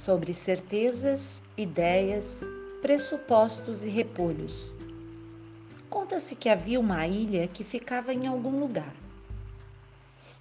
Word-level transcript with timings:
sobre 0.00 0.32
certezas, 0.32 1.42
ideias, 1.58 2.42
pressupostos 2.80 3.84
e 3.84 3.90
repolhos. 3.90 4.72
Conta-se 5.90 6.34
que 6.34 6.48
havia 6.48 6.80
uma 6.80 7.06
ilha 7.06 7.46
que 7.46 7.62
ficava 7.62 8.10
em 8.14 8.26
algum 8.26 8.58
lugar. 8.58 8.94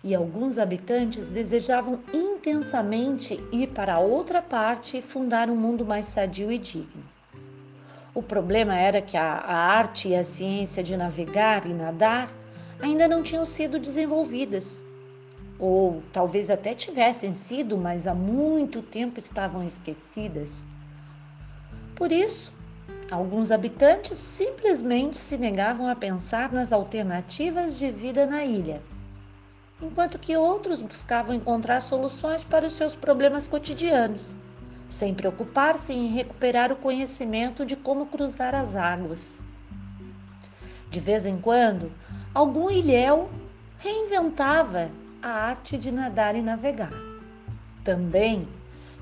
E 0.01 0.15
alguns 0.15 0.57
habitantes 0.57 1.27
desejavam 1.27 1.99
intensamente 2.13 3.43
ir 3.51 3.67
para 3.67 3.99
outra 3.99 4.41
parte 4.41 4.97
e 4.97 5.01
fundar 5.01 5.49
um 5.49 5.57
mundo 5.57 5.85
mais 5.85 6.05
sadio 6.05 6.49
e 6.49 6.57
digno. 6.57 7.03
O 8.15 8.23
problema 8.23 8.77
era 8.77 9.01
que 9.01 9.17
a, 9.17 9.39
a 9.39 9.55
arte 9.55 10.07
e 10.07 10.15
a 10.15 10.23
ciência 10.23 10.81
de 10.81 10.95
navegar 10.95 11.67
e 11.67 11.73
nadar 11.73 12.31
ainda 12.79 13.09
não 13.09 13.21
tinham 13.21 13.43
sido 13.43 13.77
desenvolvidas 13.77 14.85
ou 15.59 16.01
talvez 16.13 16.49
até 16.49 16.73
tivessem 16.73 17.33
sido, 17.33 17.77
mas 17.77 18.07
há 18.07 18.15
muito 18.15 18.81
tempo 18.81 19.19
estavam 19.19 19.61
esquecidas. 19.61 20.65
Por 21.95 22.13
isso, 22.13 22.53
alguns 23.11 23.51
habitantes 23.51 24.17
simplesmente 24.17 25.17
se 25.17 25.37
negavam 25.37 25.87
a 25.87 25.95
pensar 25.95 26.53
nas 26.53 26.71
alternativas 26.71 27.77
de 27.77 27.91
vida 27.91 28.25
na 28.25 28.45
ilha, 28.45 28.81
enquanto 29.81 30.17
que 30.17 30.37
outros 30.37 30.81
buscavam 30.81 31.35
encontrar 31.35 31.81
soluções 31.81 32.41
para 32.41 32.65
os 32.65 32.73
seus 32.73 32.95
problemas 32.95 33.45
cotidianos, 33.45 34.37
sem 34.89 35.13
preocupar-se 35.13 35.91
em 35.91 36.07
recuperar 36.07 36.71
o 36.71 36.77
conhecimento 36.77 37.65
de 37.65 37.75
como 37.75 38.05
cruzar 38.05 38.55
as 38.55 38.77
águas. 38.77 39.41
De 40.89 41.01
vez 41.01 41.25
em 41.25 41.37
quando, 41.37 41.91
algum 42.33 42.69
ilhéu 42.69 43.29
reinventava 43.77 44.89
a 45.21 45.29
arte 45.29 45.77
de 45.77 45.91
nadar 45.91 46.35
e 46.35 46.41
navegar. 46.41 46.93
Também, 47.83 48.47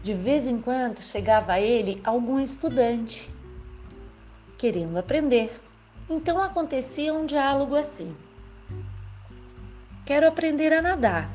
de 0.01 0.13
vez 0.13 0.47
em 0.47 0.59
quando, 0.59 0.99
chegava 0.99 1.53
a 1.53 1.61
ele 1.61 2.01
algum 2.03 2.39
estudante 2.39 3.31
querendo 4.57 4.97
aprender. 4.97 5.51
Então 6.09 6.41
acontecia 6.41 7.13
um 7.13 7.25
diálogo 7.25 7.75
assim: 7.75 8.15
Quero 10.05 10.27
aprender 10.27 10.73
a 10.73 10.81
nadar. 10.81 11.29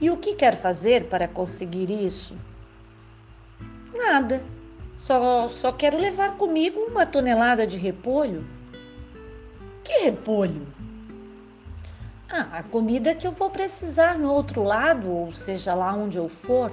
E 0.00 0.10
o 0.10 0.16
que 0.16 0.34
quer 0.34 0.56
fazer 0.56 1.06
para 1.08 1.26
conseguir 1.26 1.90
isso? 1.90 2.36
Nada. 3.92 4.44
Só, 4.96 5.48
só 5.48 5.72
quero 5.72 5.96
levar 5.96 6.36
comigo 6.36 6.80
uma 6.80 7.06
tonelada 7.06 7.66
de 7.66 7.76
repolho. 7.76 8.44
Que 9.84 10.04
repolho? 10.04 10.66
Ah, 12.30 12.58
a 12.58 12.62
comida 12.62 13.14
que 13.14 13.26
eu 13.26 13.32
vou 13.32 13.48
precisar 13.48 14.18
no 14.18 14.30
outro 14.30 14.62
lado, 14.62 15.10
ou 15.10 15.32
seja 15.32 15.74
lá 15.74 15.94
onde 15.94 16.18
eu 16.18 16.28
for. 16.28 16.70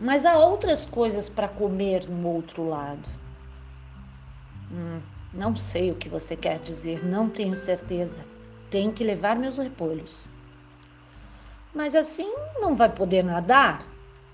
Mas 0.00 0.24
há 0.24 0.38
outras 0.38 0.86
coisas 0.86 1.28
para 1.28 1.48
comer 1.48 2.08
no 2.08 2.28
outro 2.28 2.68
lado. 2.68 3.08
Hum, 4.70 5.00
não 5.32 5.56
sei 5.56 5.90
o 5.90 5.96
que 5.96 6.08
você 6.08 6.36
quer 6.36 6.60
dizer, 6.60 7.04
não 7.04 7.28
tenho 7.28 7.56
certeza. 7.56 8.24
Tenho 8.70 8.92
que 8.92 9.02
levar 9.02 9.34
meus 9.34 9.58
repolhos. 9.58 10.24
Mas 11.74 11.96
assim 11.96 12.32
não 12.60 12.76
vai 12.76 12.88
poder 12.88 13.24
nadar? 13.24 13.84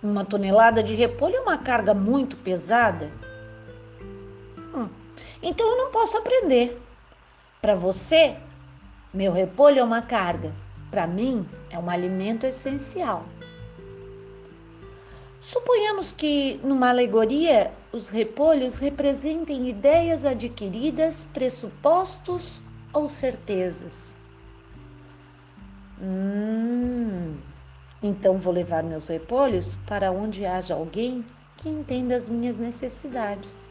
Uma 0.02 0.24
tonelada 0.24 0.82
de 0.82 0.94
repolho 0.94 1.36
é 1.36 1.40
uma 1.40 1.56
carga 1.56 1.94
muito 1.94 2.36
pesada. 2.36 3.10
Hum, 4.74 4.88
então 5.42 5.66
eu 5.66 5.78
não 5.78 5.90
posso 5.90 6.18
aprender. 6.18 6.78
Para 7.62 7.74
você, 7.74 8.36
meu 9.12 9.32
repolho 9.32 9.80
é 9.80 9.82
uma 9.82 10.02
carga, 10.02 10.52
para 10.90 11.06
mim 11.06 11.46
é 11.70 11.78
um 11.78 11.90
alimento 11.90 12.46
essencial. 12.46 13.24
Suponhamos 15.40 16.12
que, 16.12 16.60
numa 16.62 16.90
alegoria, 16.90 17.72
os 17.92 18.08
repolhos 18.08 18.76
representem 18.76 19.68
ideias 19.68 20.24
adquiridas, 20.24 21.26
pressupostos 21.32 22.60
ou 22.92 23.08
certezas. 23.08 24.14
Hum, 26.00 27.36
então 28.02 28.38
vou 28.38 28.52
levar 28.52 28.82
meus 28.82 29.08
repolhos 29.08 29.76
para 29.86 30.12
onde 30.12 30.46
haja 30.46 30.74
alguém 30.74 31.24
que 31.56 31.68
entenda 31.68 32.14
as 32.14 32.28
minhas 32.28 32.58
necessidades. 32.58 33.70